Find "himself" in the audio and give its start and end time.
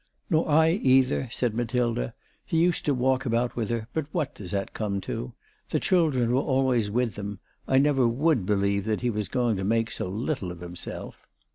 10.61-11.27